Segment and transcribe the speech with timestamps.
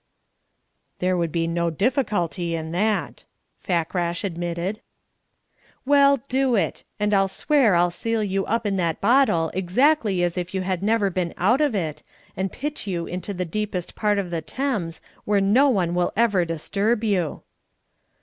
[0.97, 3.23] "There would be no difficulty in that,"
[3.59, 4.81] Fakrash admitted.
[5.85, 10.39] "Well, do it and I'll swear to seal you up in the bottle exactly as
[10.39, 12.01] if you had never been out of it,
[12.35, 16.45] and pitch you into the deepest part of the Thames, where no one will ever
[16.45, 17.43] disturb you."